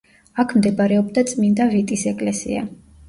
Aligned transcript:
აქ 0.43 0.53
მდებარეობდა 0.59 1.25
წმინდა 1.33 1.67
ვიტის 1.75 2.07
ეკლესია. 2.13 2.65